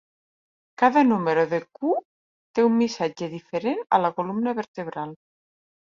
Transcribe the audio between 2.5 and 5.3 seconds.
té un missatge diferent a la columna vertebral.